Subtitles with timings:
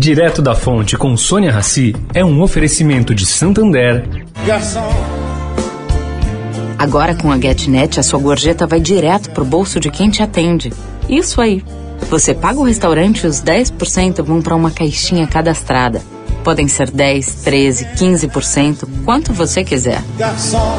[0.00, 4.02] Direto da Fonte com Sônia Rassi é um oferecimento de Santander.
[4.46, 4.90] Garçom.
[6.78, 10.72] Agora com a GetNet, a sua gorjeta vai direto pro bolso de quem te atende.
[11.06, 11.62] Isso aí.
[12.08, 16.00] Você paga o restaurante e os 10% vão para uma caixinha cadastrada.
[16.42, 20.02] Podem ser 10, 13, 15%, quanto você quiser.
[20.16, 20.78] Garçom,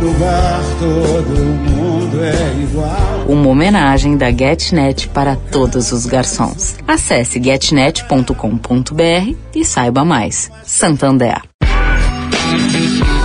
[0.00, 3.24] no bar todo mundo é igual.
[3.28, 6.76] Uma homenagem da GetNet para todos os garçons.
[6.88, 10.50] Acesse getnet.com.br e saiba mais.
[10.64, 11.42] Santander.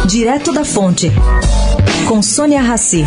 [0.05, 1.11] Direto da Fonte,
[2.07, 3.05] com Sônia Rassi.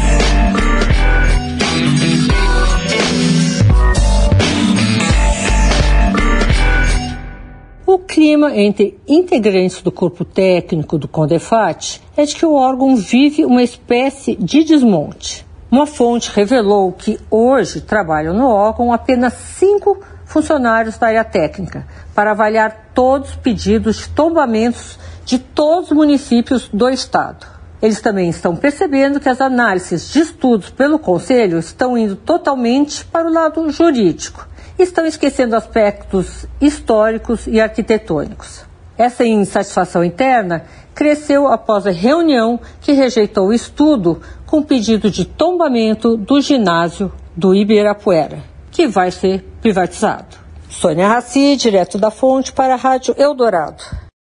[7.99, 13.45] O clima entre integrantes do corpo técnico do Condefat é de que o órgão vive
[13.45, 15.45] uma espécie de desmonte.
[15.69, 22.31] Uma fonte revelou que hoje trabalham no órgão apenas cinco funcionários da área técnica para
[22.31, 27.49] avaliar todos os pedidos de tombamentos de todos os municípios do estado.
[27.83, 33.29] Eles também estão percebendo que as análises de estudos pelo Conselho estão indo totalmente para
[33.29, 34.47] o lado jurídico
[34.79, 38.65] estão esquecendo aspectos históricos e arquitetônicos.
[38.97, 46.17] Essa insatisfação interna cresceu após a reunião que rejeitou o estudo com pedido de tombamento
[46.17, 50.37] do ginásio do Ibirapuera, que vai ser privatizado.
[50.69, 54.08] Sônia Raci, direto da fonte para a Rádio Eldorado.